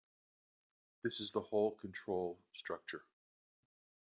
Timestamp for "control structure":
1.75-3.05